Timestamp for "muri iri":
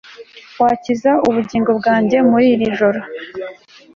2.29-2.65